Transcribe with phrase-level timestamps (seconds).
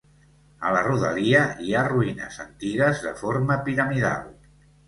[0.69, 4.27] A la rodalia hi ha ruïnes antigues de forma piramidal.